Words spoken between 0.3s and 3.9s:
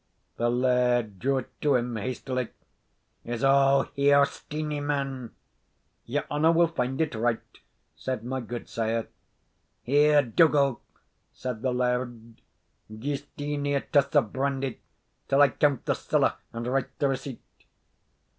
The laird drew it to him hastily. "Is all